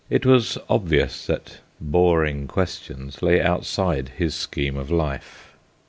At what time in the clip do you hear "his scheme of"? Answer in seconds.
4.17-4.89